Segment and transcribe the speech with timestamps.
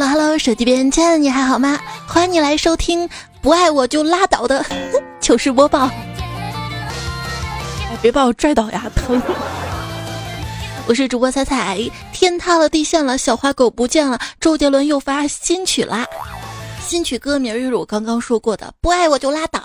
[0.00, 1.76] Hello Hello，手机边亲爱的你还好吗？
[2.06, 3.08] 欢迎你来收听
[3.42, 4.64] 不爱我就拉倒的
[5.20, 5.90] 糗事播报。
[8.00, 9.20] 别把我拽倒呀，疼！
[10.86, 11.80] 我是主播彩彩。
[12.12, 16.06] 天塌了，地陷了，小花狗不见了，周杰伦又发新曲啦。
[16.80, 19.60] 新曲歌名就是我刚刚说过的“不爱我就拉倒”。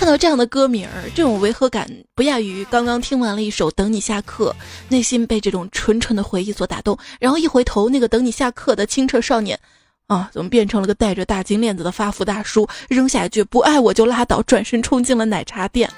[0.00, 4.56] 看到这样的歌名儿，这种违和感不亚于刚刚听完了一首《等你下课》，
[4.88, 9.60] 内心被这种纯纯的回忆所打动，然后一回头，那个等你下课的清澈少年，
[10.06, 12.66] 啊，怎么变成了个戴着大金链子的发福大叔？
[12.88, 15.90] 扔下一句“不爱我就拉倒”，转身冲进了奶茶店，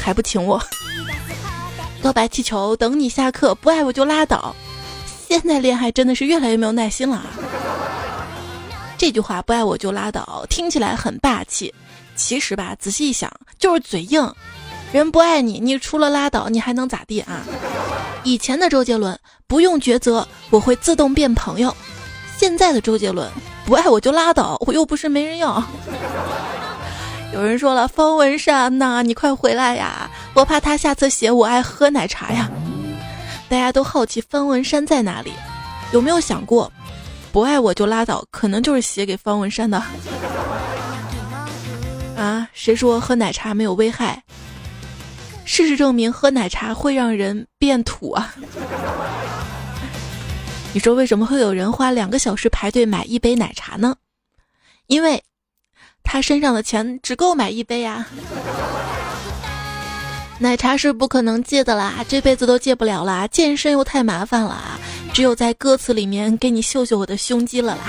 [0.00, 0.60] 还不请我？
[2.02, 4.52] 告白气球，等你下课，不爱我就拉倒。
[5.28, 7.24] 现在恋爱真的是越来越没有耐心了。
[8.98, 11.72] 这句话不爱我就拉倒，听起来很霸气，
[12.14, 14.32] 其实吧，仔细一想就是嘴硬。
[14.92, 17.42] 人不爱你，你除了拉倒，你还能咋地啊？
[18.24, 21.76] 以前的周杰伦不用抉择，我会自动变朋友。
[22.38, 23.30] 现在的周杰伦
[23.66, 25.62] 不爱我就拉倒，我又不是没人要。
[27.34, 30.10] 有人说了，方文山呐，你快回来呀！
[30.32, 32.50] 我怕他下次写我爱喝奶茶呀。
[33.48, 35.32] 大家都好奇方文山在哪里，
[35.92, 36.72] 有没有想过？
[37.36, 39.76] 不爱我就拉倒，可能就是写给方文山的。
[42.16, 44.22] 啊，谁说喝奶茶没有危害？
[45.44, 48.34] 事实证明，喝奶茶会让人变土啊！
[50.72, 53.94] 你说为什么会有人花两个小时排队买一杯奶茶呢？
[54.86, 55.22] 因为
[56.02, 58.06] 他身上的钱只够买一杯呀。
[60.38, 64.78] 奶茶是不可能戒的啦，这辈子都戒不了啦，健身又太麻烦了。
[65.14, 67.84] 只有在歌词里面给你秀秀我的胸肌了啦。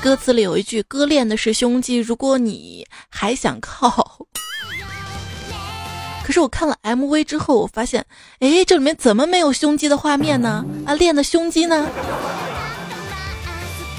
[0.00, 4.24] 歌词里有一句“哥练的是胸肌”，如果你还想靠。
[6.22, 8.04] 可是我看了 MV 之后，我发现，
[8.38, 10.64] 哎，这里面怎么没有胸肌的画面呢？
[10.86, 11.88] 啊，练的胸肌呢？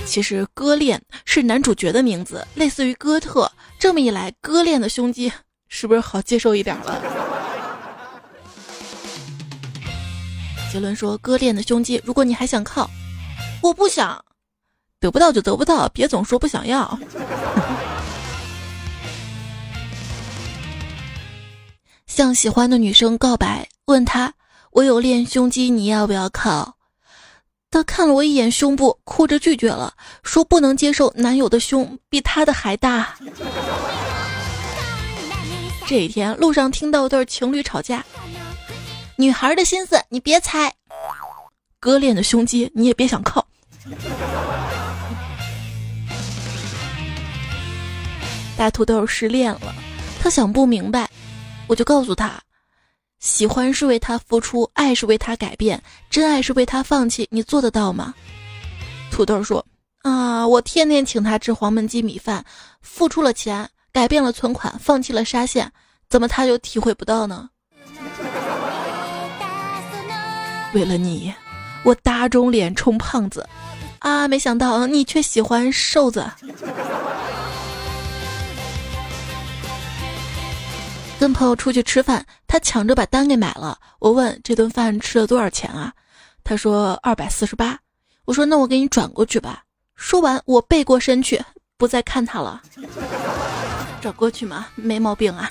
[0.06, 3.52] 其实“割裂”是男主角的名字，类似于哥特。
[3.78, 5.30] 这么一来，“割裂的胸肌”
[5.68, 7.02] 是不是好接受一点了？
[10.72, 12.90] 杰伦说：“割裂的胸肌，如果你还想靠，
[13.64, 14.24] 我不想，
[15.00, 17.00] 得不到就得不到，别总说不想要。
[22.06, 24.34] 向喜欢的女生告白，问她：
[24.72, 26.76] 我有练胸肌，你要不要靠？
[27.72, 33.16] 她看了我一眼胸部，哭着拒绝了，说不能接受男友的胸比她的还大。
[35.88, 38.06] 这一天，路上听到一对情侣吵架。”
[39.16, 40.72] 女孩的心思你别猜，
[41.80, 43.48] 割裂的胸肌你也别想靠。
[48.58, 49.74] 大土豆失恋了，
[50.20, 51.10] 他想不明白，
[51.68, 52.38] 我就告诉他：
[53.20, 58.14] 喜欢是为他付出，爱是为他改变，真爱是为他放弃，你做得到吗？
[59.10, 59.66] 土豆说：
[60.02, 62.44] 啊，我天天请他吃黄焖鸡米饭，
[62.82, 65.72] 付出了钱，改变了存款，放弃了沙县，
[66.10, 67.50] 怎么他就体会不到呢？
[70.74, 71.34] 为了你，
[71.84, 73.48] 我打肿脸充胖子，
[74.00, 74.28] 啊！
[74.28, 76.30] 没想到你却喜欢瘦子。
[81.20, 83.80] 跟朋友出去吃饭，他抢着把单给买了。
[84.00, 85.92] 我问这顿饭吃了多少钱啊？
[86.44, 87.80] 他说二百四十八。
[88.26, 89.64] 我说那我给你转过去吧。
[89.96, 91.42] 说完，我背过身去，
[91.78, 92.62] 不再看他了。
[94.08, 95.50] 转过去嘛，没毛病啊。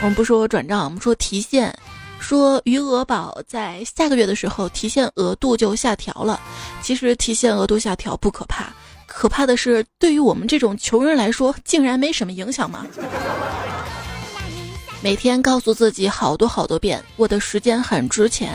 [0.00, 1.72] 我们不说转账，我们说提现。
[2.18, 6.40] 说余额宝在下个月的时候提现额度就下调了。
[6.82, 8.72] 其实提现额度下调不可怕，
[9.06, 12.84] 可怕的是对于我们这种穷人来说，竟然没什么影响吗？
[15.00, 18.52] 每天告诉自己好多好多遍，我的时间很值钱，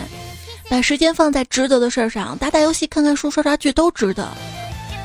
[0.69, 4.27] 把时间放在值得的事儿上，打打游戏、看看书、刷刷剧都值得。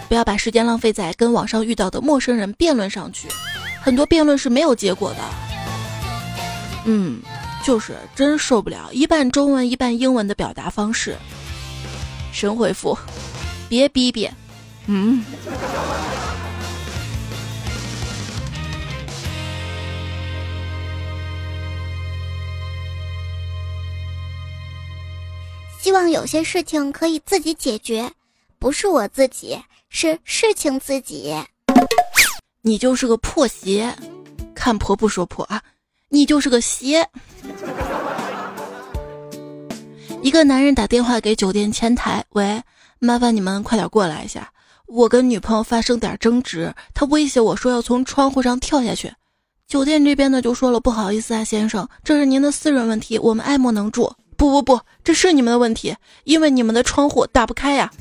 [0.09, 3.29] 不要把时间浪费在跟网上遇到的陌生人辩论上去，
[3.81, 5.19] 很多辩论是没有结果的。
[6.87, 7.21] 嗯。
[7.65, 11.15] 就是真受不了一半中文一半英文的表达方式。
[12.33, 12.97] 神回复，
[13.69, 14.31] 别逼逼，
[14.87, 15.23] 嗯。
[25.79, 28.11] 希望有些事情可以自己解决，
[28.59, 29.59] 不是我自己，
[29.89, 31.35] 是事情自己。
[32.63, 33.95] 你就是个破鞋，
[34.55, 35.63] 看破不说破啊。
[36.09, 37.07] 你就是个鞋。
[40.23, 42.63] 一个男人打电话给酒店前台，喂，
[42.99, 44.51] 麻烦你们快点过来一下，
[44.87, 49.13] 我跟女朋友发生点争执，他威胁我说要从窗户上跳下去。
[49.67, 54.13] 酒店这边呢就说了，不好意思啊，先生，这是您的私人问题，我们爱莫能助。
[54.37, 55.95] 不不不，这是你们的问题，
[56.25, 57.93] 因为你们的窗户打不开呀。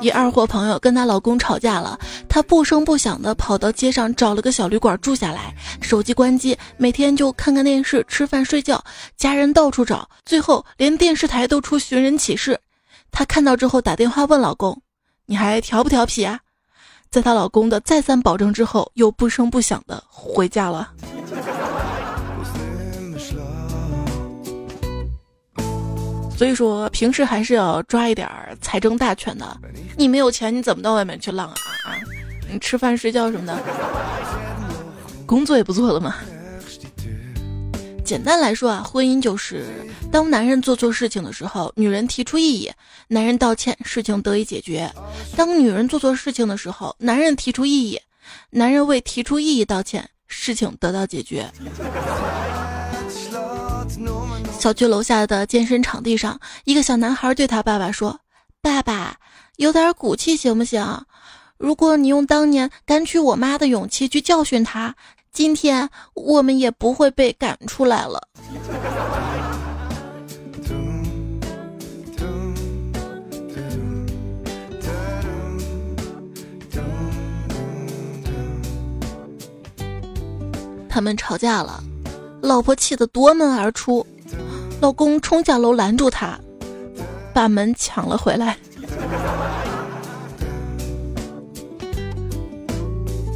[0.00, 8.82] 一二货朋友跟她老公吵架了，她不声不响的跑到街上找了个小旅馆住下来，手机关机，每天就看看电视、吃饭、睡觉，
[9.16, 12.58] 家人到处找，最后连电视台都出寻人启事。
[13.10, 14.80] 她看到之后打电话问老公
[15.26, 16.40] ：“你还调不调皮啊？”
[17.10, 20.90] 在她老公的再三保证之后，又不声不响的回家了。
[26.36, 28.28] 所以说，平时还是要抓一点
[28.60, 29.56] 财政大权的。
[29.96, 31.54] 你没有钱，你怎么到外面去浪啊？
[31.84, 31.94] 啊，
[32.50, 33.58] 你吃饭睡觉什么的，
[35.24, 36.16] 工作也不做了吗？
[38.04, 39.66] 简单来说啊，婚姻就是
[40.10, 42.70] 当男人做错事情的时候，女人提出异议，
[43.06, 44.90] 男人道歉，事情得以解决；
[45.36, 48.00] 当女人做错事情的时候，男人提出异议，
[48.50, 51.48] 男人为提出异议道歉，事情得到解决。
[54.62, 58.20] 小区楼下的健身场地上，一个小男孩对他爸爸说
[58.62, 59.16] ：“爸爸，
[59.56, 61.04] 有点骨气行不行？
[61.58, 64.94] 如果你用当年赶娶我妈的勇气去教训他，
[65.32, 68.22] 今天我们也不会被赶出来了。”
[80.88, 81.82] 他们吵架了，
[82.40, 84.06] 老婆气得夺门而出。
[84.82, 86.36] 老公冲下楼拦住他，
[87.32, 88.58] 把门抢了回来，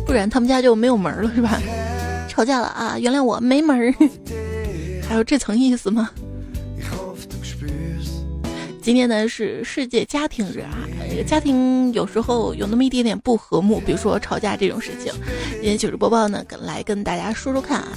[0.04, 1.62] 不然他们家就没有门了，是吧？
[2.28, 2.98] 吵架了啊！
[2.98, 3.94] 原谅我没门儿，
[5.08, 6.10] 还有这层意思吗？
[8.82, 10.75] 今天呢是世界家庭日啊，
[11.28, 15.12] 家庭有时候有那么一点点不和睦，比如说吵架这种事情。
[15.52, 17.93] 今天糗事播报呢，跟来跟大家说说看啊。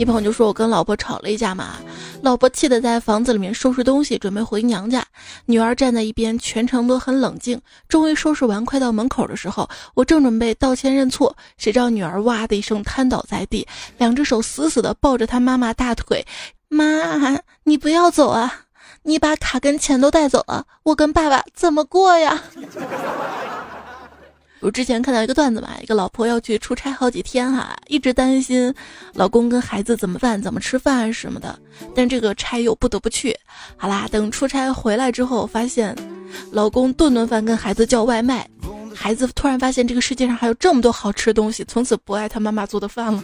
[0.00, 1.74] 一朋友就说我跟老婆吵了一架嘛。
[2.22, 5.04] 老婆气得在房子里面收拾东西，准备回娘家。
[5.44, 7.60] 女儿站在一边，全程都很冷静。
[7.86, 13.68] 终于收拾完，快到门口的时候，我正准备道歉认错，谁知道女儿哇的一声瘫倒在地，
[13.98, 16.24] 两只手死死地抱着她妈妈大腿。
[16.70, 18.60] 妈，你不要走啊！
[19.02, 22.42] 你把卡跟钱都带走了，我跟爸爸怎么过呀？
[24.60, 28.72] 我之前看到一个段子嘛，一个老婆要去出差好几天哈，一直担心
[29.14, 31.58] 老公跟孩子怎么办，怎么吃饭什么的。
[31.94, 33.34] 但这个差又不得不去。
[33.76, 35.96] 好啦，等出差回来之后，发现
[36.52, 38.46] 老公顿顿饭跟孩子叫外卖，
[38.94, 43.22] 孩子突然发现这个世界上还有这么多好吃的东西，从此不爱他妈妈做的饭了。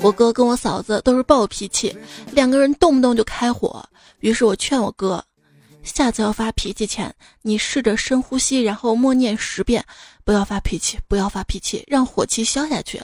[0.00, 1.96] 我哥跟我嫂子都是暴脾气，
[2.30, 3.84] 两个人动不动就开火。
[4.20, 5.22] 于是我劝我哥，
[5.82, 7.12] 下次要发脾气前，
[7.42, 9.84] 你试着深呼吸，然后默念十遍，
[10.24, 13.00] 不要发脾气，不要发脾气，让火气消下去。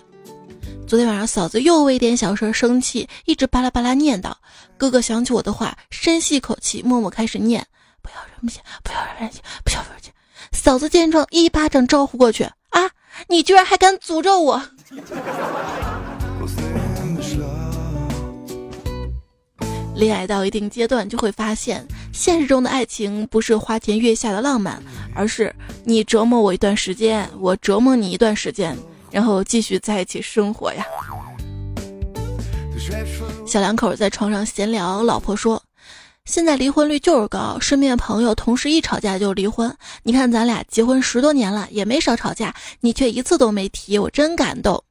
[0.87, 4.33] 昨天晚上嫂子又为一点小事生气，一直巴拉巴拉念叨。
[4.77, 7.67] 哥哥想起我的话，深吸一口气，默默开始念：
[8.00, 10.11] 不要生气，不要生气，不要生气。
[10.53, 12.91] 嫂子见状，一巴掌招呼过去：啊，
[13.29, 14.62] 你居然还敢诅咒我！
[19.94, 24.83] 恋爱到一定阶段，就会发现现实中的爱情不是花前月下的浪漫，
[25.14, 28.76] 而是你折磨我一段时间，我折磨你一段时间，
[29.11, 30.85] 然后继续在一起生活呀。
[33.47, 35.62] 小两口在床上闲聊，老婆说
[36.25, 39.73] ：“现在离婚率就是高，身边的朋友同事一吵架就离婚。
[40.02, 44.83] 你看咱俩结婚十多年了，也没少吵架，你却一次都没提，我真感动。”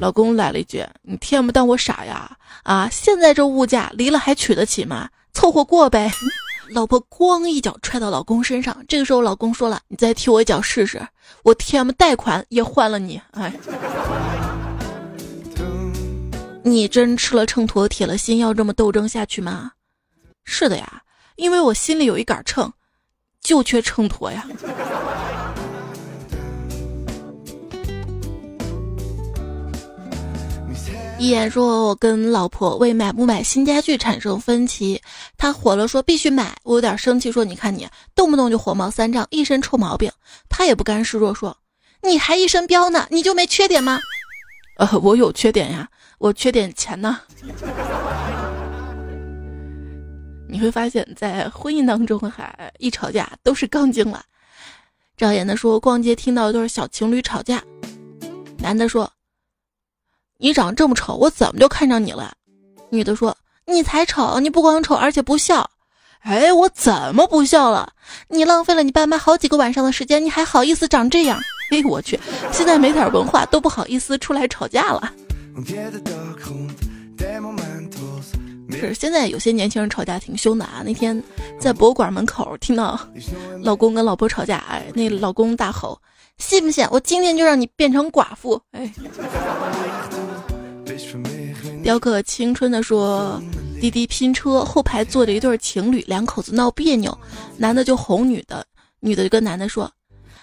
[0.00, 2.36] 老公来了一句：“你天不当我傻呀？
[2.62, 5.10] 啊，现在这物价，离了还娶得起吗？
[5.34, 6.10] 凑合过呗。
[6.72, 8.74] ”老婆咣一脚踹到老公身上。
[8.88, 11.06] 这个时候，老公说了：“你再踢我一脚试试，
[11.42, 13.52] 我 TM 贷款也换了你。”哎，
[16.64, 19.72] 你真吃了秤砣铁了心要这么斗争下去吗？
[20.44, 21.02] 是的呀，
[21.36, 22.72] 因为我心里有一杆秤，
[23.42, 24.46] 就缺秤砣呀。
[31.20, 34.98] 一言说，我跟老婆为买不买新家具产生分歧，
[35.36, 40.10] 他火了说必须买，我有点生气说你看你动不动就火冒三丈，一身臭毛病。
[40.48, 41.54] 他也不甘示弱说
[42.02, 44.00] 你还一身膘呢，你就没缺点吗？
[44.78, 45.86] 呃，我有缺点呀，
[46.16, 47.20] 我缺点钱呢。
[50.48, 54.24] 你会发现在婚姻当中，还一吵架都是杠精了。
[55.18, 57.62] 赵岩的说逛街听到一对小情侣吵架，
[58.56, 59.12] 男的说。
[60.40, 62.32] 你长这么丑，我怎么就看上你了？
[62.88, 65.68] 女的说：“你才丑，你不光丑，而且不笑。”
[66.20, 67.92] 哎，我怎么不笑了？
[68.28, 71.38] 你浪费了你爸妈好几个晚上的时间，你还好意思长这样？
[71.72, 72.18] 哎，我去，
[72.52, 75.12] 现在没点文化都不好意思出来吵架了。
[78.72, 80.82] 是现在有些年轻人吵架挺凶的啊！
[80.84, 81.22] 那天
[81.58, 82.98] 在博物馆门口听到
[83.62, 86.00] 老公跟老婆吵架，哎，那老公大吼
[86.38, 88.90] ：“信不信我今天就让你变成寡妇？”哎，
[91.82, 93.40] 雕刻青春的说，
[93.80, 97.18] 滴滴拼车后排坐着一对情侣，两口子闹别扭，
[97.56, 98.64] 男的就哄女的，
[99.00, 99.90] 女的就跟男的说：“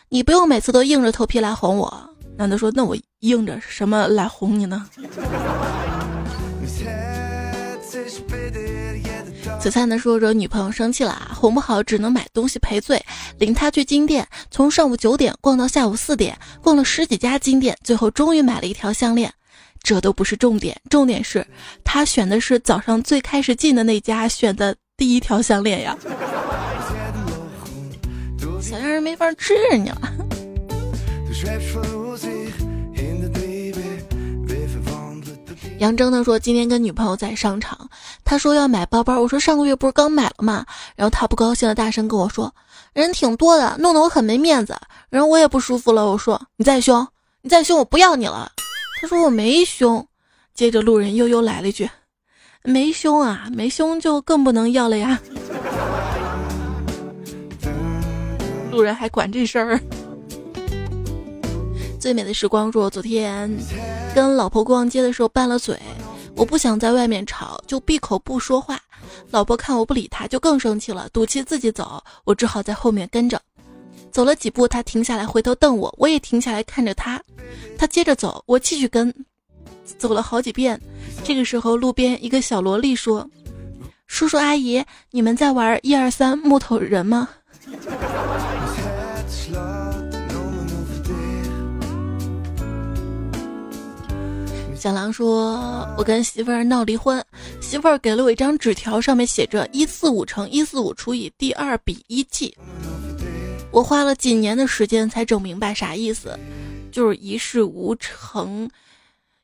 [0.10, 4.88] 你不用每次都硬着头皮来哄我。”男的说：“那我硬着什么来哄你呢？”
[9.60, 13.03] 此菜呢说惹女朋友生气了，哄不好只能买东西赔罪，
[13.39, 19.34] 领她去金店，从上午九点逛到下午四点，逛了十几家金店，最后终于买了一条项链。
[19.84, 21.46] 这都不是重点，重点是
[21.84, 25.98] 他选的是早上最开始进的那家选的第一条项链呀，
[28.62, 30.01] 小样人没法治你了。
[35.79, 37.88] 杨铮呢说今天跟女朋友在商场，
[38.25, 40.65] 他说要买包包，我说上个月不是刚买了吗？
[40.96, 42.51] 然后他不高兴的大声跟我说，
[42.93, 44.75] 人挺多的，弄得我很没面子，
[45.10, 46.03] 然后我也不舒服了。
[46.07, 47.07] 我说你再凶，
[47.43, 48.51] 你再凶，我不要你了。
[49.00, 50.06] 他说我没胸，
[50.54, 51.88] 接着路人悠悠来了一句，
[52.63, 55.20] 没胸啊，没胸就更不能要了呀。
[58.72, 59.80] 路人还管这事儿。
[62.00, 63.56] 最美的时光若，昨天
[64.16, 65.80] 跟老婆逛街的时候拌了嘴，
[66.36, 68.80] 我不想在外面吵，就闭口不说话。
[69.30, 73.39] 老婆看我不理她，就更生气了，赌气自己走，我只好在后面跟着。
[74.11, 77.21] 走了几步，他停下来回头瞪我，我也停下来看着他。
[77.77, 79.13] 他接着走，我继续跟。
[79.97, 80.79] 走了好几遍，
[81.23, 83.27] 这个时候路边一个小萝莉说
[84.05, 87.29] ：“叔叔阿姨，你们在玩一二三木头人吗？”
[94.75, 97.23] 小狼说：“我跟媳妇儿闹离婚，
[97.61, 102.53] 媳妇儿给了我一张纸条，上面写着一四五乘一四五除以第二比一 g。
[103.71, 106.38] 我花了几年的时间才整明白啥意思，
[106.91, 108.69] 就是一事无成，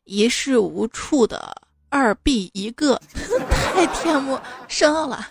[0.05, 1.55] 一事无处的
[1.89, 2.99] 二 b 一个，
[3.49, 5.27] 太天幕深奥了。”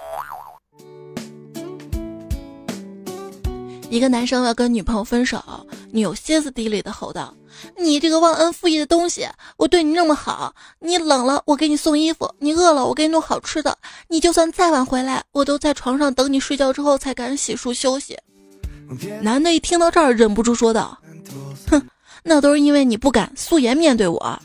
[3.91, 5.43] 一个男生要跟女朋友分手，
[5.91, 7.35] 女友歇斯底里的吼道
[7.77, 9.29] ：“你这个忘恩负义的东西！
[9.59, 13.77] 我对你那么好，你冷了我给你送衣服，你饿了我给你弄好吃的，
[14.09, 18.17] 你就算再晚回来，我都在床上等你睡觉之后才敢洗漱休息。”
[19.21, 20.99] 男的一听到这儿，忍不住说道
[21.71, 21.83] ：“哼，
[22.23, 24.39] 那都是因为你不敢素颜面对我。”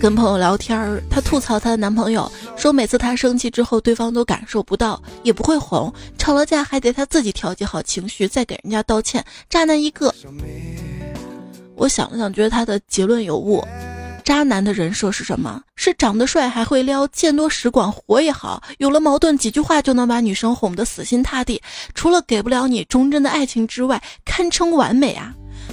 [0.00, 10.14] 跟朋友聊天，她吐槽她的男朋友，说每次她生气之后，对方都感受不到，也不会哄，吵了架还得她自己调节好情绪，再给人家道歉，渣男一个。
[11.74, 13.60] 我想了想，觉得她的结论有误。
[14.28, 15.62] 渣男的人设是什么？
[15.74, 21.62] 是长得帅，还会撩，见多识广，活也好，有了矛盾几句话就能把女生哄得死心塌地，
[21.94, 25.32] 除了给不了你忠贞的爱情之外，堪称完美啊。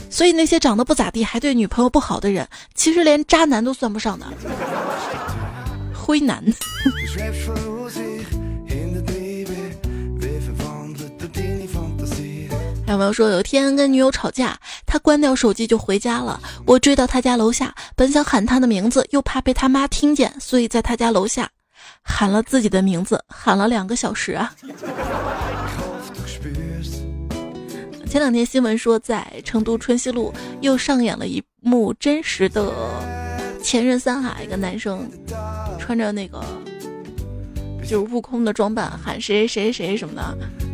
[0.10, 4.26] 所以那些长得不咋地还对女朋友不好的人，其实连渣男都算不上的
[5.94, 6.42] 灰男。
[12.88, 16.40] 有朋友说，有一天跟女友吵架，他关掉手机就回家了。
[16.68, 21.50] 我追到他家楼下，本想喊他的名字，又怕被他妈听见，所以在他家楼下
[22.04, 24.54] 喊了自己的名字，喊了两个小时啊。
[28.08, 32.72] 前两天新闻说，在成都春熙路又上演了一幕真实的
[33.64, 35.10] 前任三哈，一个男生
[35.80, 36.40] 穿着那个
[37.82, 40.65] 就是悟空的装扮，喊谁谁谁什么的。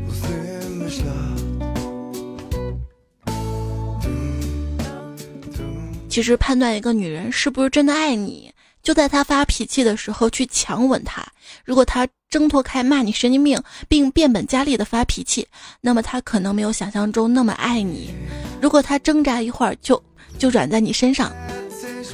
[6.11, 8.53] 其实判断一个女人是不是真的爱你。
[8.83, 11.25] 就在她发脾气的时候去强吻她，
[11.63, 15.47] 如果她挣脱开骂你神经病，并变本加厉的发脾气，
[15.79, 18.13] 那么她可能没有想象中那么爱你。
[18.61, 20.03] 如果他挣扎一会儿就
[20.37, 21.31] 就软在你身上，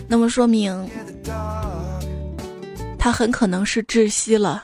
[0.08, 0.88] 那么说明
[3.00, 4.64] 他很可能是窒息了。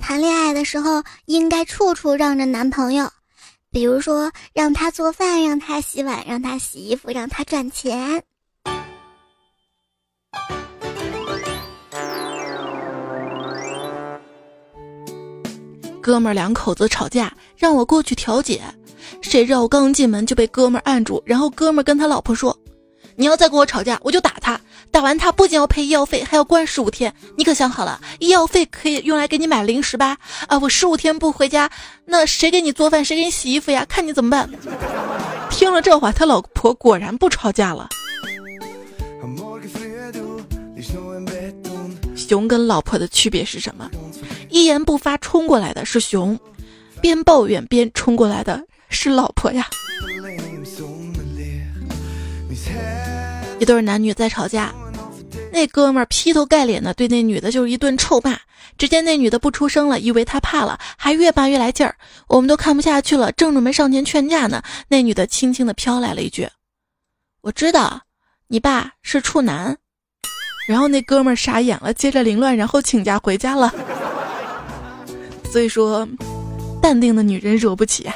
[0.00, 3.10] 谈恋爱的时候应该处处让着男朋友，
[3.72, 8.20] 比如说让他做饭，让他洗碗，让他洗衣服，让他赚钱。
[16.02, 18.60] 哥们儿两口子吵架，让我过去调解。
[19.22, 22.58] 谁知道我刚进门就被哥们儿按住，然后哥们儿跟他老婆说
[23.14, 24.60] ：“你要再跟我吵架，我就打他。
[24.90, 27.14] 打完他不仅要赔医药费，还要关十五天。
[27.36, 30.16] 你可想好了，医药费可以用来给你买零食吧？
[30.48, 31.70] 啊，我十五天不回家，
[32.04, 33.86] 那谁给你做饭，谁给你洗衣服呀？
[33.88, 34.50] 看你怎么办。”
[35.50, 37.88] 听了这话，他老婆果然不吵架了。
[42.16, 43.90] 熊跟老婆的区别是什么？
[44.48, 46.38] 一言不发冲过来的是熊，
[47.00, 49.66] 边抱怨边冲过来的是老婆呀。
[53.60, 54.74] 一对男女在吵架，
[55.52, 58.36] 那哥们儿劈头盖脸的对那女的就是一顿臭骂。
[58.78, 61.94] 只见那女的不出声了，以为他怕了，还越骂越来劲儿。
[62.28, 66.48] 我们都看不下去了，正准备上前劝架呢，那女的轻轻的飘来了一句
[67.42, 68.00] ：“我知道，
[68.48, 69.76] 你爸是处男。”
[70.66, 73.70] 然后那哥们儿傻眼了，接着凌乱，然后请假回家了。
[75.52, 76.08] 所以说，
[76.80, 78.08] 淡定的女人惹不起。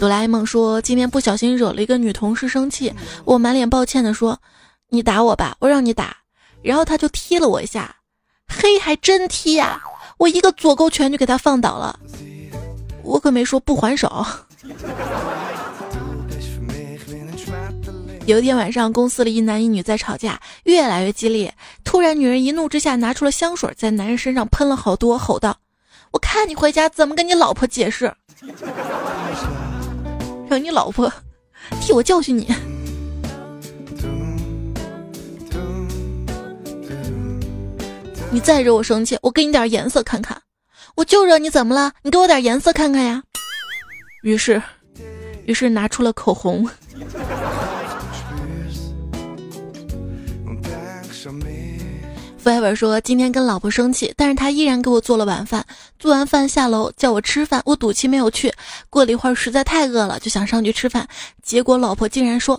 [0.00, 2.90] 哆啦 A 梦说今天不小心惹了一个女同事生气，
[3.26, 4.40] 我满脸抱歉的说
[4.88, 6.16] ：“你打我吧，我让你打。”
[6.64, 7.96] 然后他就踢了我一下，
[8.48, 9.82] 嘿，还真踢呀！
[10.16, 12.00] 我一个左勾拳就给他放倒了，
[13.02, 14.24] 我可没说不还手。
[18.24, 21.54] 有一天晚上，公司里一男一女在吵架，越来越激烈。
[21.84, 25.58] 突然，女人一怒之下拿出了香水，在男人身上喷了好多，吼道
[26.12, 28.14] ：“我看你回家怎么跟你老婆解释，
[30.50, 31.10] 让你老婆
[31.80, 32.52] 替我教训你。”
[38.32, 40.42] 你再惹我生气，我给你点颜色看看。
[40.96, 41.92] 我就惹你怎么了？
[42.02, 43.22] 你给我点颜色看看呀。
[44.22, 44.60] 于是，
[45.46, 46.68] 于是拿出了口红。
[52.42, 55.64] Forever 说今天跟老婆生气，但是他依然给我做了晚饭。
[55.98, 58.50] 做完饭下楼叫我吃饭，我赌气没有去。
[58.88, 61.06] 过了一会儿实在太饿了，就想上去吃饭，
[61.42, 62.58] 结果老婆竟然说：“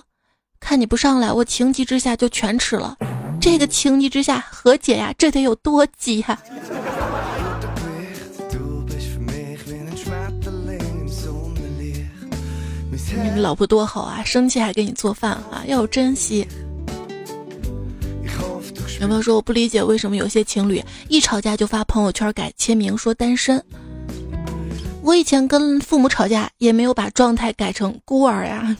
[0.62, 2.96] 看你不上来，我情急之下就全吃了。”
[3.42, 6.40] 这个情急之下和解呀，这得有多急呀！
[13.34, 16.48] 你老婆多好啊，生气还给你做饭啊，要有珍惜。
[19.02, 23.60] 有没有说我不理解为什么有些情侣一吵架就发朋友圈改签名说单身？
[25.02, 28.78] 我以前跟父母吵架也没有把状态改成孤儿呀。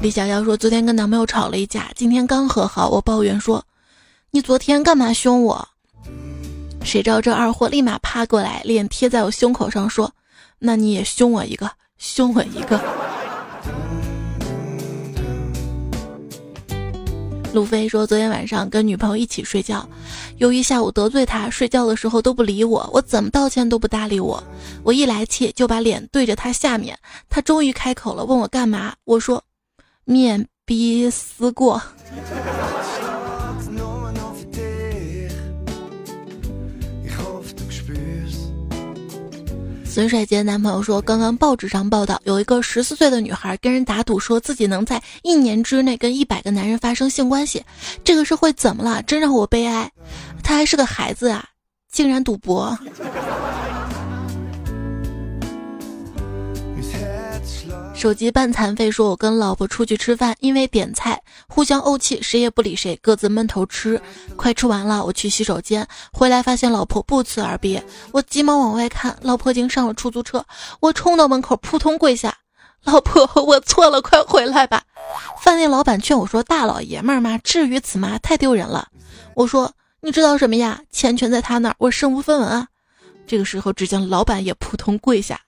[0.00, 3.62] 李小妖说昨天跟男朋友吵了一架，今天刚和好，我抱怨说
[4.30, 5.68] 你昨天干嘛凶我？
[6.82, 10.10] 谁知道这二货立马趴过来，脸贴在我胸口上说，
[10.58, 12.80] 那你也凶我一个，凶我一个。
[17.54, 19.88] 路飞说：“昨天晚上跟女朋友一起睡觉，
[20.36, 24.42] 由于下午得罪他，睡觉的时候都不理我，我怎么道歉都不搭理我。
[24.82, 26.96] 我一来气就把脸对着他下面，
[27.28, 28.94] 他终于开口了，问我干嘛？
[29.04, 29.42] 我说
[30.04, 31.80] 面壁思过。”
[39.98, 47.60] 孙帅杰男朋友说，刚刚报纸上报道，有一个十四岁的女孩跟人打赌，说自己能在一年之内跟一百个男人发生性关系。
[48.04, 49.02] 这个社会怎么了？
[49.02, 49.90] 真让我悲哀。
[50.40, 51.44] 她还是个孩子啊，
[51.90, 52.78] 竟然赌博。
[57.98, 64.00] 手机半残废说：“我跟老婆出去吃饭，因为点菜互相怄气，谁也不理谁，各自闷头吃。
[64.36, 67.84] 快吃完了，我去洗手间，回来发现老婆不辞而别。
[68.12, 70.46] 我急忙往外看，老婆已经上了出租车。
[70.78, 72.32] 我冲到门口，扑通跪下
[72.86, 74.84] ：‘老婆，我错了，快回来吧！’
[75.42, 78.16] 饭店老板劝我说：‘大老爷们儿嘛，至于此吗？
[78.20, 78.86] 太丢人了。’
[79.34, 80.80] 我说：‘你知道什么呀？
[80.92, 82.68] 钱全在他那儿，我身无分文啊。’
[83.26, 85.40] 这个时候，只见老板也扑通跪下。”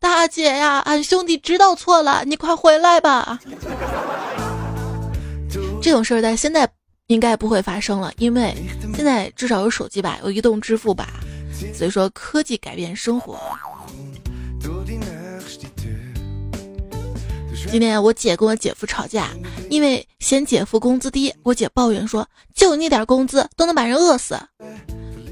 [0.00, 3.38] 大姐呀，俺兄弟知道错了，你快回来吧。
[5.80, 6.68] 这种事儿在现在
[7.06, 8.54] 应该不会发生了，因为
[8.94, 11.08] 现在至少有手机吧，有移动支付吧，
[11.74, 13.38] 所以说科技改变生活。
[17.70, 19.28] 今天我姐跟我姐夫吵架，
[19.68, 24.38] 因为嫌姐夫工资低，我姐抱怨说：“就你点工资都能把人饿死。”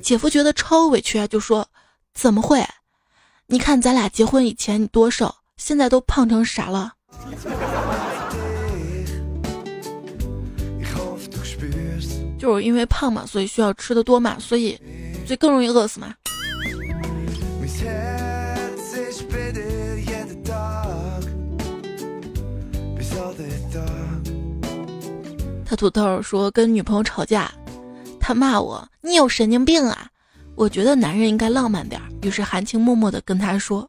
[0.03, 1.67] 姐夫觉得超委屈啊，就说
[2.15, 2.63] ：“怎么会？”
[3.49, 6.93] 你看咱俩结婚以前你多瘦，现在都胖成啥了？
[12.39, 14.77] 就是因为胖嘛，所以需要吃的多嘛，所以
[15.25, 16.13] 所以更容易饿死嘛。
[25.65, 27.53] 他土豆说跟女朋友吵架，
[28.19, 30.09] 他骂我你有神经病啊！
[30.57, 33.87] 我觉得男人应该浪漫点儿，于是含情脉脉的跟他说：“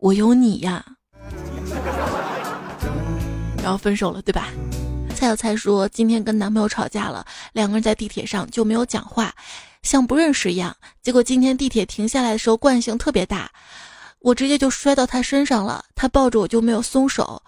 [0.00, 0.82] 我有你呀。”
[3.62, 4.48] 然后分手了，对吧？
[5.14, 9.34] 蔡小蔡说今天跟男朋友吵架了，两个人在地铁上就没有讲话，
[9.82, 10.74] 像不认识一样。
[11.02, 13.50] 结果今天地铁停下来的时候惯性特别大，
[14.20, 17.42] 我直接就摔到他身上了，他抱着我就没有松手。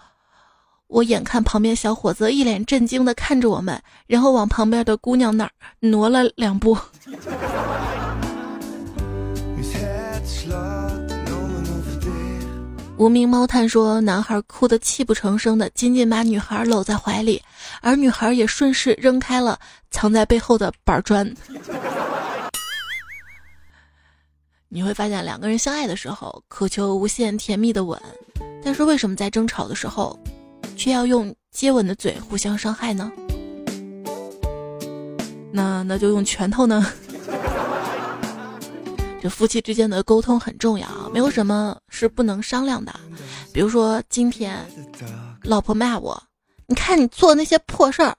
[0.85, 6.77] 我眼看旁边小伙子一脸震惊的看着我们，然后往旁边的姑娘那儿挪了两步。
[12.97, 17.39] 无名猫探说：“男孩哭得泣不成声的，紧紧把女孩搂在怀里，
[17.79, 19.59] 而女孩也顺势扔开了
[19.91, 21.31] 藏在背后的板砖。
[24.67, 28.01] 你会发现，两个人相爱的时候渴求无限甜蜜的吻，
[28.63, 30.19] 但是为什么在争吵的时候，
[30.75, 33.11] 却要用接吻的嘴互相伤害呢？
[35.51, 36.83] 那那就用拳头呢？”
[39.21, 42.93] 这夫妻之间的沟通很重要啊，没有什么是不能商量的。
[43.51, 44.65] 比如说，今天
[45.43, 46.21] 老婆骂我，
[46.67, 48.15] 你看你做那些破事儿，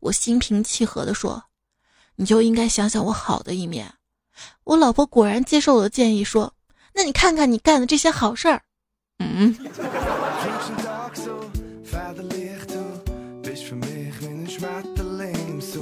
[0.00, 1.42] 我心平气和的说，
[2.14, 3.92] 你就应该想想我好的一面。
[4.64, 6.52] 我老婆果然接受我的建议，说，
[6.94, 8.62] 那你看看你干的这些好事儿，
[9.18, 9.56] 嗯。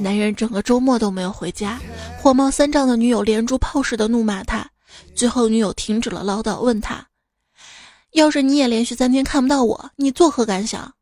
[0.05, 1.81] 男人整个周末都没有回家，
[2.19, 4.71] 火冒三丈的女友连珠炮似的怒骂他，
[5.14, 7.03] 最后女友停止了唠叨，问他
[8.12, 10.93] ：“要是你也连续三天看不到我，你作何感想？”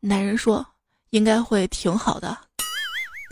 [0.00, 0.66] 男人说
[1.08, 2.36] ：“应该会挺好的。”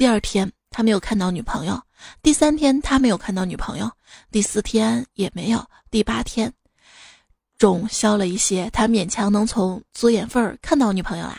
[0.00, 1.78] 第二天他没有看到女朋友，
[2.22, 3.90] 第三天他没有看到女朋友，
[4.32, 6.50] 第四天也没有，第八天
[7.58, 11.38] 肿消了一些，他勉强能从左眼缝看到女朋友啦。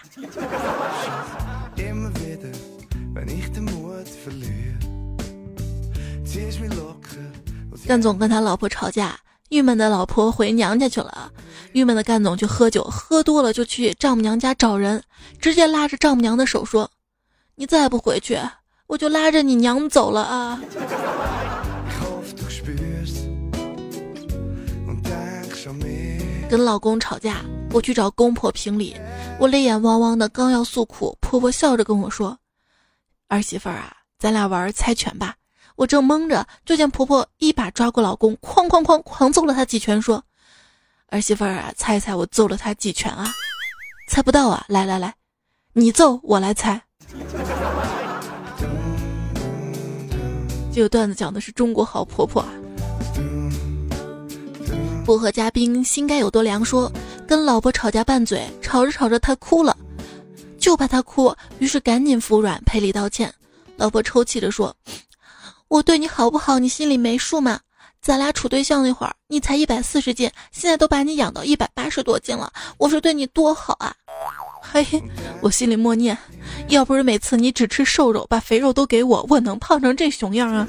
[7.87, 9.17] 干总跟他老婆吵架，
[9.49, 11.31] 郁闷的老婆回娘家去了，
[11.73, 15.03] 郁闷的干总去喝酒，喝多了就去丈母娘家找人，
[15.39, 16.89] 直接拉着丈母娘的手说
[17.55, 18.39] ：“你再不回去，
[18.87, 20.61] 我就拉着你娘走了啊！”
[26.49, 27.37] 跟老公吵架，
[27.71, 28.95] 我去找公婆评理，
[29.39, 32.37] 我泪眼汪汪的，刚要诉苦，婆婆笑着跟我说
[33.27, 35.35] ：“儿媳妇儿啊，咱俩玩猜拳吧。”
[35.81, 40.23] 我正懵着，就见婆婆一把抓过老公，哐哐哐狂揍了他几拳，说
[41.09, 43.25] ：“儿媳妇儿啊，猜猜我揍了他几拳啊？
[44.07, 44.63] 猜不到啊！
[44.67, 45.15] 来来来，
[45.73, 46.79] 你揍我来猜。”
[50.71, 52.45] 这个段子讲的是中国好婆婆。
[55.03, 56.91] 薄荷嘉宾心该有多凉，说
[57.27, 59.75] 跟老婆吵架拌嘴，吵着吵着她哭了，
[60.59, 63.33] 就怕她哭，于是赶紧服软赔礼道歉。
[63.77, 64.75] 老婆抽泣着说。
[65.71, 67.57] 我对你好不好，你心里没数吗？
[68.01, 73.95] 咱俩处对象那会儿，你才一百四十斤，现在都把你养到一百八十多斤了，我说对你多好啊！
[74.61, 74.85] 嘿，
[75.39, 76.17] 我心里默念，
[76.67, 80.67] 要不是每次你只吃瘦肉，把肥肉都给我，我能胖成这熊样啊？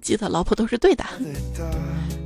[0.00, 1.04] 记得老婆都是对的。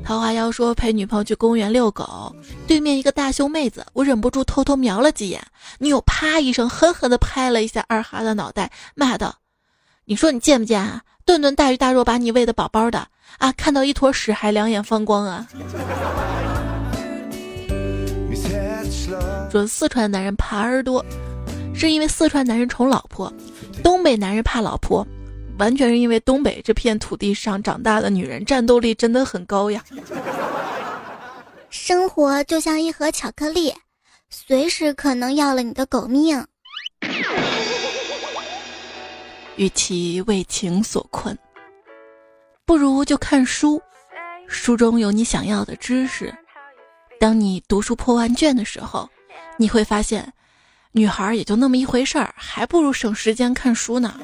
[0.04, 2.30] 桃花妖说陪女朋友去公园遛狗，
[2.66, 5.42] 对面一个大胸妹子，我忍不住偷偷瞄了几眼，
[5.78, 9.34] 女友啪一声狠狠地拍了一下二哈的脑袋，骂道。
[10.04, 11.00] 你说你贱不贱啊？
[11.24, 13.06] 顿顿大鱼大肉把你喂的饱饱的
[13.38, 15.46] 啊，看到一坨屎还两眼放光啊！
[19.50, 21.04] 说四川男人怕耳朵，
[21.74, 23.32] 是因为四川男人宠老婆；
[23.82, 25.06] 东北男人怕老婆，
[25.58, 29.84] 完全是因为东北这片土地上长大的女人战斗力真的很高呀。
[31.70, 33.72] 生活就像一盒巧克力，
[34.28, 36.44] 随时可能要了你的狗命。
[39.56, 41.36] 与其为情所困，
[42.64, 43.80] 不如就看书。
[44.48, 46.34] 书中有你想要的知识。
[47.18, 49.08] 当你读书破万卷的时候，
[49.56, 50.30] 你会发现，
[50.90, 54.18] 女孩也就那么一回事儿，还不如省时间看书呢。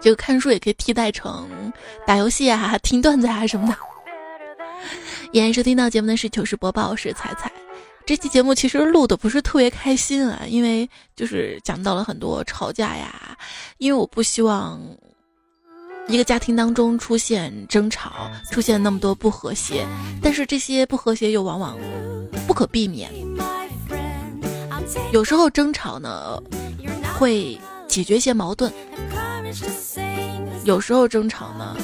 [0.00, 1.72] 这个看书也可以替代成
[2.06, 3.76] 打游戏啊、听段子啊什么的。
[5.30, 7.50] 依然收听到节目的是糗事播报，我是彩彩。
[8.04, 13.36] 这期节目其实录的不是特别开心啊，因为就是讲到了很多吵架呀。
[13.78, 14.80] 因为我不希望
[16.08, 19.86] 一个家庭当中出现争吵，出现那么多不和谐，
[20.20, 21.78] 但是这些不和谐又往往
[22.46, 23.10] 不可避免。
[25.12, 26.42] 有时候争吵呢
[27.18, 28.72] 会解决一些矛盾，
[30.64, 31.76] 有时候争吵呢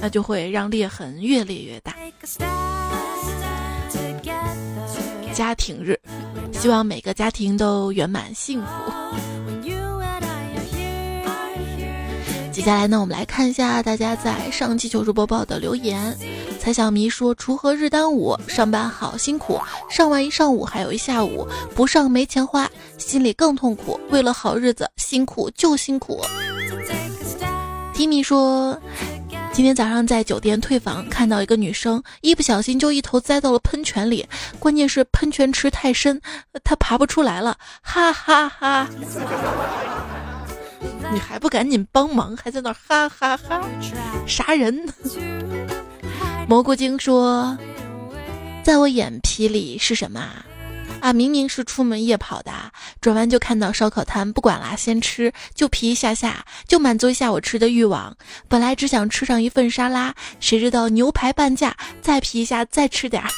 [0.00, 1.96] 那就会让裂痕越裂越大。
[5.32, 5.98] 家庭日，
[6.52, 8.68] 希望每个家庭都圆满幸福。
[12.52, 16.14] 接下来呢，我们来看一下大家在上期求助播报的留言。
[16.58, 23.98] 蔡小迷说：“锄禾日当午，上班好辛苦，上完一上午还有一下午，不上没钱花，心里更痛苦。
[24.10, 26.20] 为了好日子，辛苦就辛苦。”
[27.94, 28.78] 提米说。
[29.52, 34.26] 今天早上在酒店退房，看到一个女生一不小心就一头栽到了喷泉里，
[34.58, 36.20] 关键是喷泉池太深，
[36.64, 38.88] 她爬不出来了，哈哈哈！
[41.12, 43.60] 你还不赶紧帮忙，还在那哈哈哈！
[44.26, 44.88] 啥人？
[46.48, 47.56] 蘑菇精说，
[48.64, 50.24] 在我眼皮里是什么？
[51.00, 52.52] 啊，明明是出门夜跑的，
[53.00, 58.16] 转弯就看到烧烤摊，不管啦，先吃，就皮一下下，就满足一下我吃的欲望。
[58.48, 63.28] 本来只想吃上一份沙拉，谁知道牛排半价，再皮一下，再吃点儿。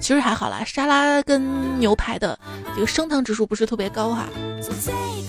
[0.00, 2.38] 其实还好啦，沙拉跟牛排的
[2.74, 4.28] 这个升糖指数不是特别高哈，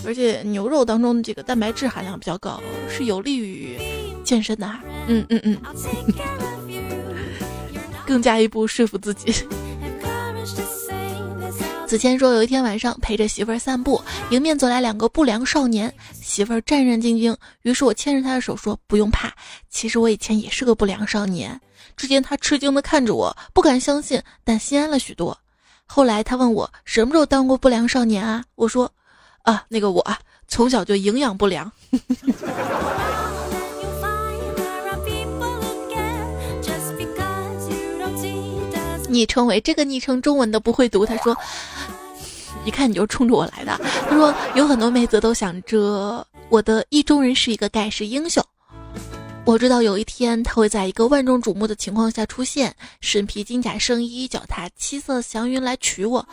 [0.05, 3.79] 而且牛肉当中这个蛋白质含量比较高，是有利于
[4.23, 4.79] 健身的哈。
[5.07, 5.57] 嗯嗯嗯，
[8.05, 9.33] 更加一步说服自己。
[11.89, 13.99] 子谦说：“有一天晚上陪着媳妇儿散步，
[14.29, 17.35] 迎面走来两个不良少年，媳妇儿战战兢兢。
[17.63, 19.33] 于是我牵着他的手说：‘不用怕，
[19.71, 21.59] 其实我以前也是个不良少年。’
[21.97, 25.35] 只见他吃惊地看着我，不敢相信，但心安了许多。
[25.87, 28.43] 后来他问我什么时候当过不良少年啊？
[28.53, 28.91] 我说
[29.41, 30.07] ：‘啊，那个我
[30.47, 31.71] 从小就营养不良。
[39.09, 41.35] ’”昵称为这个昵称中文的不会读，他说。
[42.65, 43.79] 一看你就冲着我来的。
[44.09, 48.43] 他说有很多妹子都想着我的意中人是一个盖世英雄。
[49.45, 56.27] 我知道有一天他会在一个万众瞩目的情况下出现，身披金甲圣衣，脚踏七色祥云来娶我。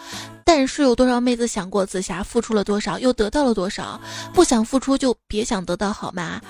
[0.45, 3.99] 但是有多少妹子想过紫霞付出了多少，又得到了多少？
[4.35, 6.41] 不想付出就别想得到好吗？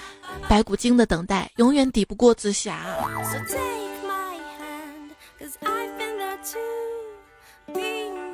[0.49, 2.81] 白骨精的等待永远抵不过紫霞。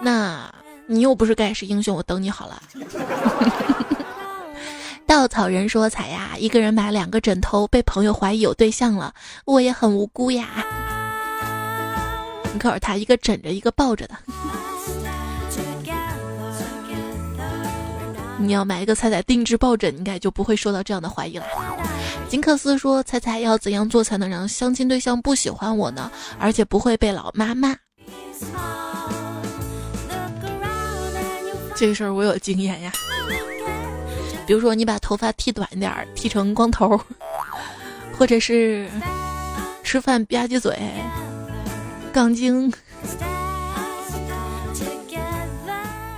[0.02, 0.52] 那。
[0.88, 2.60] 你又不是盖世英雄，我等你好了。
[5.06, 9.14] 稻草人说：“彩呀，一个人买两个枕头，被朋友怀疑有对象了，
[9.46, 10.66] 我也很无辜呀。”
[12.52, 14.14] 你告诉他，一个枕着，一个抱着的。
[18.38, 21.46] 你要买一个彩彩定制抱枕，应该就不会受到这样的怀疑了。
[22.28, 26.10] 金克斯说：“彩彩要怎样做才能让相亲对象不喜欢我呢？
[26.38, 27.74] 而且不会被老妈骂？”
[31.82, 32.92] 这个事儿我有经验呀，
[34.46, 36.96] 比如说你把头发剃短一点儿，剃成光头，
[38.16, 38.88] 或者是
[39.82, 40.78] 吃饭吧唧嘴、
[42.12, 42.72] 杠精，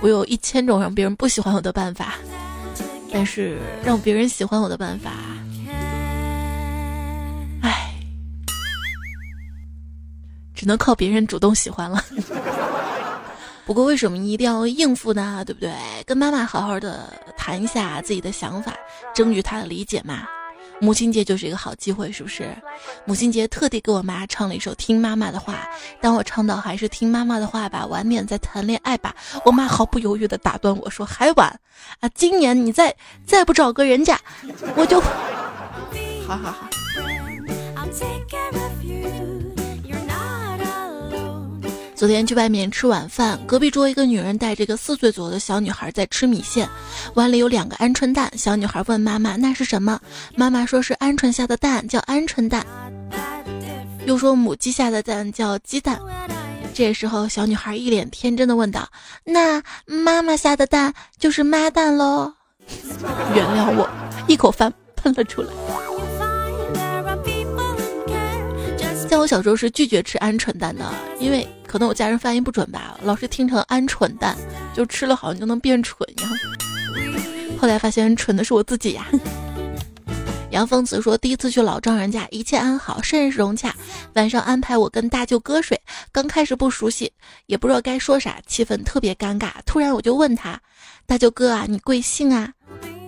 [0.01, 2.13] 我有一千种让别人不喜欢我的办法，
[3.11, 5.13] 但是让别人喜欢我的办法，
[7.63, 7.91] 唉，
[10.53, 12.05] 只能靠别人主动喜欢了。
[13.65, 15.43] 不过为什么一定要应付呢？
[15.45, 15.73] 对不对？
[16.05, 18.73] 跟妈妈好好的谈一下自己的想法，
[19.13, 20.27] 争取她的理解嘛。
[20.81, 22.53] 母亲节就是一个好机会，是不是？
[23.05, 25.53] 母亲节特地给我妈唱了一首《听妈妈的话》，
[26.01, 31.47] 当我唱到还是听妈妈的话吧，晚点再谈恋爱吧，我妈毫不犹豫的打断我说还晚
[32.01, 32.93] 啊，今年你再
[33.25, 34.19] 再不找个人家，
[34.75, 34.99] 我就，
[36.27, 36.69] 好好好。
[41.95, 46.67] 昨天去外面吃晚饭，隔壁桌一个女人带着一个四岁左右的小女孩在吃米线，
[47.13, 48.29] 碗里有两个鹌鹑蛋。
[48.37, 49.97] 小女孩问妈妈：“那是什么？”
[50.35, 52.65] 妈妈说是鹌鹑下的蛋，叫鹌鹑蛋。
[54.05, 55.97] 又说母鸡下的蛋叫鸡蛋。
[56.73, 58.89] 这时候，小女孩一脸天真的问道
[59.23, 62.33] ：“那妈妈下的蛋就是妈蛋喽？”
[63.33, 63.89] 原谅我，
[64.27, 65.47] 一口饭喷了出来。
[69.09, 70.85] 在我小时候是拒绝吃鹌鹑蛋的，
[71.19, 71.47] 因为。
[71.67, 74.37] 可能我家人发音不准吧，老是听成鹌鹑蛋，
[74.73, 76.31] 就吃了好像就能变蠢一样。
[77.59, 79.07] 后来发现蠢的是我自己呀。
[80.51, 83.75] 杨疯子说，第一次去老丈人家，一切安好，甚是融洽。
[84.13, 85.77] 晚上安排我跟大舅哥睡，
[86.13, 87.11] 刚开始不熟悉，
[87.47, 89.49] 也不知道该说啥，气氛特别尴尬。
[89.65, 90.57] 突然我就问他，
[91.05, 92.53] 大舅哥啊，你贵姓啊？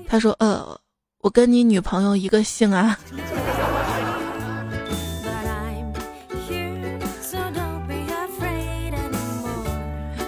[0.10, 0.78] 他说，呃，
[1.20, 3.00] 我跟你女朋友一个姓啊。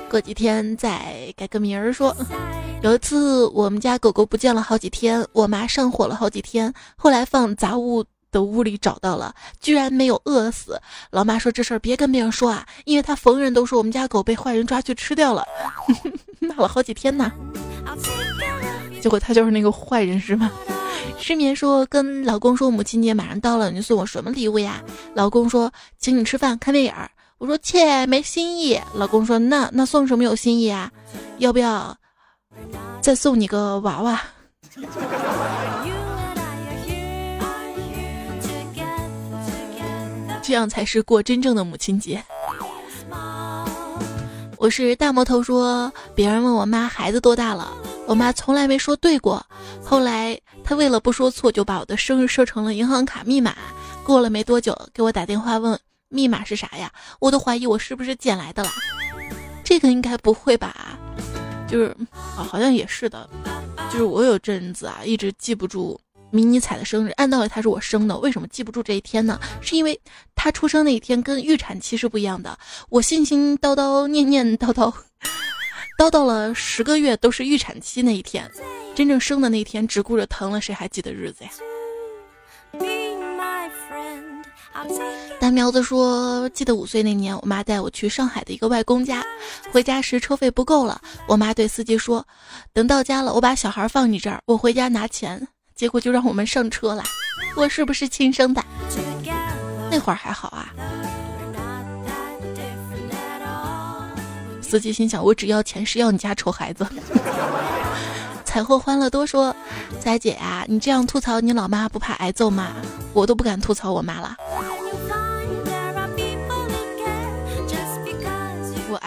[0.09, 2.15] 过几天再改个名儿说。
[2.81, 10.81] 有一次我们家狗狗不见了好几天，我妈上火了好几天，后来放杂物的屋里找到了，居然没有饿死。
[11.11, 15.45] 老妈说这事儿别跟别人说啊，因为她逢人都说我们家狗被坏人抓去吃掉了，
[16.39, 17.31] 骂了好几天呢。
[19.01, 20.51] 结果他就是那个坏人是吗？
[21.17, 24.81] 失眠说跟老公说母亲节马上到了，你送我什么礼物呀？
[25.13, 27.11] 老公说请你吃饭看电影儿。
[27.39, 28.79] 我说切没新意。
[28.93, 30.91] 老公说那那送什么有新意啊？
[31.39, 31.97] 要不要
[33.01, 34.21] 再送你个娃娃？
[40.43, 42.21] 这样才是过真正的母亲节。
[44.57, 47.71] 我是大魔头说，别人问我妈孩子多大了，
[48.05, 49.41] 我妈从来没说对过。
[49.81, 53.55] 后来她为了不说错，就把我的生日设成了银行卡密码。
[54.03, 56.91] 过了没多久，给我打电话问密码是啥呀？
[57.19, 58.69] 我都怀疑我是不是捡来的了。
[59.63, 60.99] 这个应该不会吧？
[61.67, 63.29] 就是啊，好像也是的。
[63.91, 65.99] 就是我有阵子啊，一直记不住。
[66.31, 69.39] 迷你彩的生日，按道理他是我生的，为什么记不住这一天呢？
[69.61, 69.99] 是因为
[70.35, 72.55] 他出生那一天跟预产期是不一样的。
[72.89, 74.93] 我心心叨叨，念念叨叨，
[75.97, 78.47] 叨叨了十个月都是预产期那一天，
[78.93, 81.49] 真正生的那一天只顾着疼了，谁还记得日子呀？
[85.51, 89.23] 苗子说，记得五岁那年，我妈带我去上海的一个外公家，
[89.71, 92.25] 回家时车费不够了，我妈对司机说
[92.73, 97.03] ：“等到家了，我把小孩放你这儿，我回家拿钱。”结果就让我们上车了，
[97.55, 98.61] 我是不是亲生的？
[99.89, 100.73] 那会儿还好啊。
[104.61, 106.85] 司机心想：我只要钱，是要你家丑孩子。
[108.43, 109.55] 彩虹欢乐多说：
[109.99, 112.73] 彩姐呀，你这样吐槽你老妈不怕挨揍吗？
[113.13, 114.35] 我都不敢吐槽我妈了。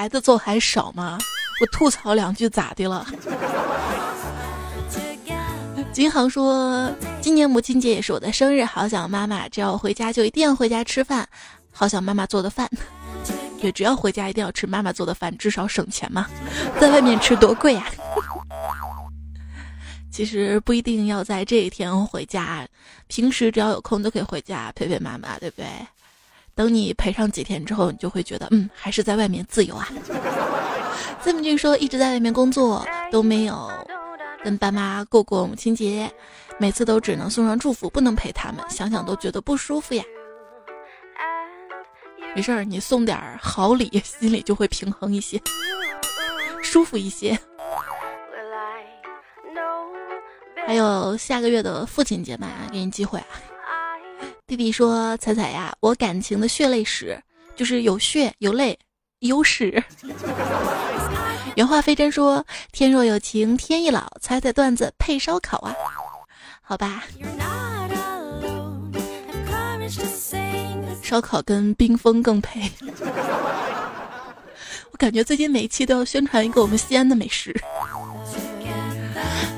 [0.03, 1.17] 我挨的揍还少吗？
[1.61, 3.07] 我吐槽两句咋的了？
[5.95, 6.91] 金航说
[7.23, 9.49] ：“今年母亲节也是我的生日，好想妈妈。
[9.49, 11.29] 只要回家，就一定要回家吃饭。
[11.71, 12.69] 好想妈妈做的饭，
[13.63, 16.27] 也只要回家一定要吃妈妈做的饭，至少省钱嘛。
[16.81, 17.87] 在外面吃多贵呀。
[20.11, 22.67] 其实不一定要在这一天回家，
[23.07, 25.67] 平时只要有空都可以回家陪陪妈妈，对不对？
[26.55, 29.89] 等你陪上几天之后，你就会觉得，嗯，还是在外面自由啊。”
[31.23, 33.71] 曾文俊说：“一直在外面工作都没有。”
[34.45, 36.11] 跟爸妈过过母亲节，
[36.59, 40.03] 每次都只能送上祝福，不能陪他们，想想都觉得不舒服呀。
[42.35, 45.41] 没事儿，你送点好礼，心里就会平衡一些，
[46.61, 47.39] 舒服一些。
[50.67, 53.27] 还有下个月的父亲节嘛，给你机会啊。
[54.53, 57.19] 弟弟说：“彩彩呀，我感情的血泪史
[57.57, 58.79] 就是有血有泪
[59.21, 59.83] 有屎。”
[61.57, 65.75] 原话非真说：“天若有情天亦老，猜猜段子配烧烤啊？
[66.61, 67.03] 好吧，
[71.03, 72.71] 烧烤跟冰峰更配。
[74.93, 77.59] 我感觉最近每一期都要宣传一个我们西安的美食。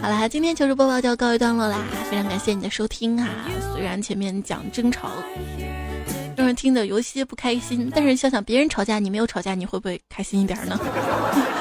[0.04, 1.78] 好啦，今天糗事播报就要告一段落啦，
[2.10, 3.26] 非常感谢你的收听啊。
[3.72, 5.08] 虽然前面讲争吵，
[6.36, 10.78] 让人听得有些不开心，但是想想别人吵架，你没有吵架，你会不会开心一点呢？”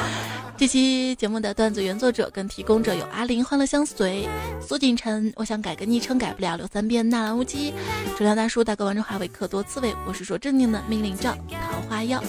[0.59, 4.27] 这期节目的段子原作者跟提供者有阿林、欢乐相随、
[4.61, 5.31] 苏锦晨。
[5.37, 7.71] 我想改个昵称改不了，留三遍、纳兰无羁、
[8.17, 9.95] 主亮大叔、大哥王中华、伟克多刺猬。
[10.05, 12.21] 我是说正经的命令照、桃花妖。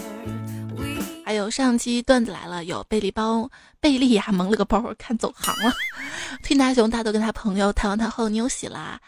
[1.25, 5.73] 还有上期段子来了，有贝利包、贝利呀蒙了个包，看走行了。
[6.45, 9.01] 听大熊大豆跟他朋友探完他后，你有喜啦。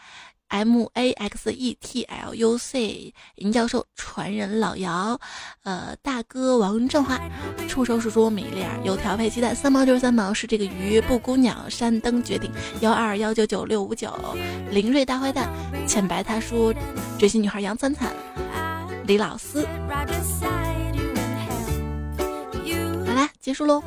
[0.49, 5.19] M A X E T L U C，尹教授，传人老姚，
[5.63, 7.19] 呃，大哥王振华，
[7.67, 12.49] 触手是说米粒儿，油条配鸡蛋，三毛就是三毛，是这个鱼，布谷鸟，山登绝顶，
[12.79, 14.09] 幺二幺九九六五九，
[14.71, 15.49] 林瑞大坏蛋，
[15.85, 16.73] 浅白他说，
[17.19, 18.09] 追星女孩杨灿灿，
[19.05, 19.67] 李老师，
[23.17, 23.81] 啦，结束喽，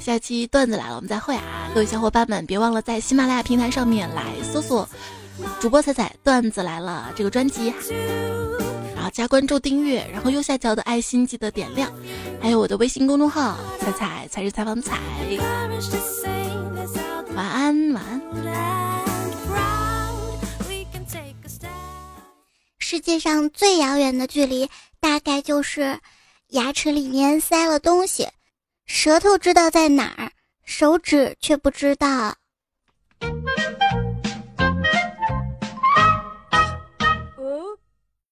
[0.00, 4.88] 下期段子来了，我们再会啊，各位小伙伴们，别忘了在喜马拉雅平台上面来搜索。
[5.60, 7.72] 主播彩彩段子来了这个专辑，
[8.96, 11.92] 然后加关注订阅，然后右下角的爱心记得点亮，
[12.42, 14.98] 还有我的微信公众号彩彩才是采访彩。
[17.36, 18.20] 晚安，晚安。
[22.80, 24.68] 世界上最遥远的距离，
[24.98, 26.00] 大概就是
[26.48, 28.28] 牙齿里面塞了东西，
[28.86, 30.32] 舌头知道在哪儿，
[30.64, 32.34] 手指却不知道。